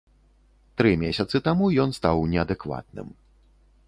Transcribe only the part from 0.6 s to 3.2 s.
Тры месяцы таму ён стаў неадэкватным.